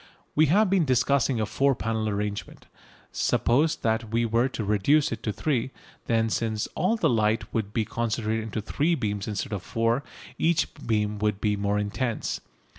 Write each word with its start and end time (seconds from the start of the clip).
We 0.33 0.47
have 0.47 0.67
been 0.67 0.83
discussing 0.83 1.39
a 1.39 1.45
four 1.45 1.75
panel 1.75 2.09
arrangement. 2.09 2.65
Suppose 3.11 3.75
that 3.75 4.09
we 4.09 4.25
were 4.25 4.49
to 4.49 4.63
reduce 4.63 5.11
it 5.11 5.21
to 5.21 5.31
three. 5.31 5.69
Then, 6.07 6.27
since 6.31 6.65
all 6.73 6.95
the 6.95 7.07
light 7.07 7.53
would 7.53 7.71
be 7.71 7.85
concentrated 7.85 8.41
into 8.45 8.61
three 8.61 8.95
beams 8.95 9.27
instead 9.27 9.53
of 9.53 9.61
four, 9.61 10.01
each 10.39 10.73
beam 10.87 11.19
would 11.19 11.39
be 11.39 11.55
more 11.55 11.77
intense. 11.77 12.41